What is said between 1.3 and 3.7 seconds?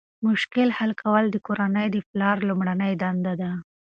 د کورنۍ د پلار لومړنۍ دنده ده.